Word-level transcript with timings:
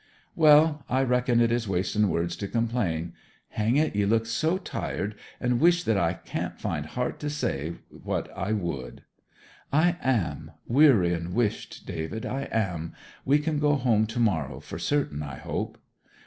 'Well 0.35 0.83
I 0.89 1.03
reckon 1.03 1.39
it 1.41 1.51
is 1.51 1.67
wasting 1.67 2.09
words 2.09 2.35
to 2.37 2.47
complain. 2.47 3.13
Hang 3.49 3.75
it, 3.77 3.95
ye 3.95 4.03
look 4.07 4.25
so 4.25 4.57
tired 4.57 5.13
and 5.39 5.59
wisht 5.59 5.85
that 5.85 5.95
I 5.95 6.13
can't 6.13 6.59
find 6.59 6.87
heart 6.87 7.19
to 7.19 7.29
say 7.29 7.73
what 7.91 8.35
I 8.35 8.51
would!' 8.51 9.03
'I 9.71 9.97
am 10.01 10.51
weary 10.65 11.13
and 11.13 11.35
wisht, 11.35 11.85
David; 11.85 12.25
I 12.25 12.49
am. 12.51 12.95
We 13.25 13.37
can 13.37 13.59
get 13.59 13.81
home 13.81 14.07
to 14.07 14.19
morrow 14.19 14.59
for 14.59 14.79
certain, 14.79 15.21
I 15.21 15.35
hope?' 15.35 15.77